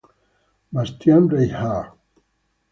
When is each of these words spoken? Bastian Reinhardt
Bastian 0.73 1.29
Reinhardt 1.29 1.95